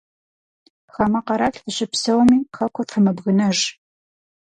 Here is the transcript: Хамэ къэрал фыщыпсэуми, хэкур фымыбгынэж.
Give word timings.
Хамэ 0.93 1.19
къэрал 1.25 1.55
фыщыпсэуми, 1.61 2.37
хэкур 2.57 2.87
фымыбгынэж. 2.91 3.57